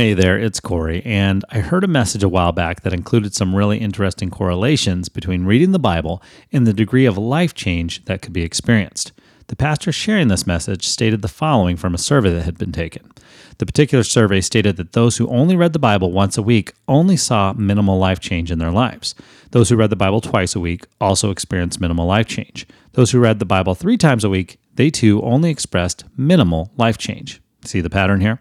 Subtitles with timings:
[0.00, 3.54] Hey there, it's Corey, and I heard a message a while back that included some
[3.54, 8.32] really interesting correlations between reading the Bible and the degree of life change that could
[8.32, 9.12] be experienced.
[9.48, 13.12] The pastor sharing this message stated the following from a survey that had been taken.
[13.58, 17.18] The particular survey stated that those who only read the Bible once a week only
[17.18, 19.14] saw minimal life change in their lives.
[19.50, 22.66] Those who read the Bible twice a week also experienced minimal life change.
[22.92, 26.96] Those who read the Bible three times a week, they too only expressed minimal life
[26.96, 27.42] change.
[27.66, 28.40] See the pattern here?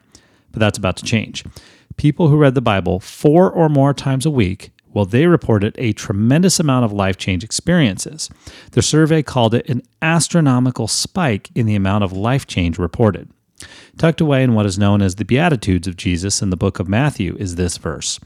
[0.51, 1.43] But that's about to change.
[1.97, 5.93] People who read the Bible four or more times a week, well, they reported a
[5.93, 8.29] tremendous amount of life change experiences.
[8.71, 13.29] The survey called it an astronomical spike in the amount of life change reported.
[13.97, 16.87] Tucked away in what is known as the Beatitudes of Jesus in the book of
[16.87, 18.19] Matthew is this verse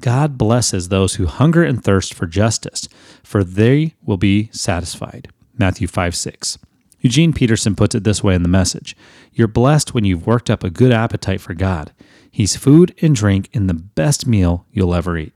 [0.00, 2.88] God blesses those who hunger and thirst for justice,
[3.22, 5.28] for they will be satisfied.
[5.58, 6.58] Matthew 5 6.
[7.06, 8.96] Eugene Peterson puts it this way in the message
[9.32, 11.92] You're blessed when you've worked up a good appetite for God.
[12.28, 15.32] He's food and drink in the best meal you'll ever eat.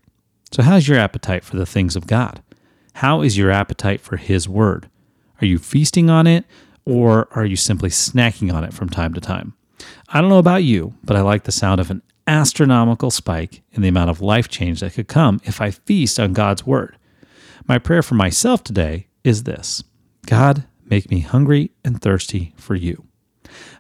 [0.51, 2.43] So, how's your appetite for the things of God?
[2.95, 4.91] How is your appetite for His Word?
[5.41, 6.45] Are you feasting on it,
[6.85, 9.54] or are you simply snacking on it from time to time?
[10.09, 13.82] I don't know about you, but I like the sound of an astronomical spike in
[13.82, 16.96] the amount of life change that could come if I feast on God's Word.
[17.68, 19.85] My prayer for myself today is this
[20.26, 23.05] God, Make me hungry and thirsty for you.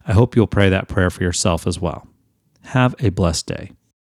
[0.06, 2.06] I hope you'll pray that prayer for yourself as well.
[2.66, 3.72] Have a blessed day.